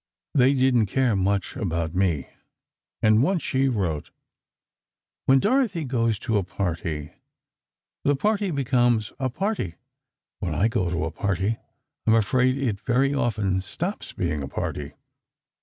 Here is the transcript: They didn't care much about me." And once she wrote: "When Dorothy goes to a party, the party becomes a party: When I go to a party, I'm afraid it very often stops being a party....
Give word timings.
They 0.33 0.55
didn't 0.55 0.87
care 0.87 1.15
much 1.15 1.55
about 1.55 1.93
me." 1.93 2.27
And 3.03 3.21
once 3.21 3.43
she 3.43 3.67
wrote: 3.69 4.09
"When 5.27 5.37
Dorothy 5.37 5.85
goes 5.85 6.17
to 6.21 6.37
a 6.39 6.43
party, 6.43 7.13
the 8.03 8.15
party 8.15 8.49
becomes 8.49 9.11
a 9.19 9.29
party: 9.29 9.75
When 10.39 10.55
I 10.55 10.69
go 10.69 10.89
to 10.89 11.05
a 11.05 11.11
party, 11.11 11.57
I'm 12.07 12.15
afraid 12.15 12.57
it 12.57 12.79
very 12.79 13.13
often 13.13 13.61
stops 13.61 14.11
being 14.11 14.41
a 14.41 14.47
party.... 14.47 14.93